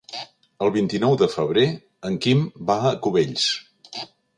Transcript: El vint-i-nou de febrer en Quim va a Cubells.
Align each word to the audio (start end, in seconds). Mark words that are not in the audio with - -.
El 0.67 0.71
vint-i-nou 0.77 1.19
de 1.23 1.29
febrer 1.35 1.67
en 2.11 2.19
Quim 2.25 2.45
va 2.71 2.83
a 2.93 2.99
Cubells. 3.07 3.51